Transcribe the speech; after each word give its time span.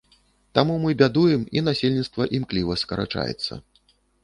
Таму 0.59 0.77
мы 0.85 0.93
бядуем 1.01 1.43
і 1.59 1.63
насельніцтва 1.67 2.27
імкліва 2.41 2.81
скарачаецца. 2.85 3.63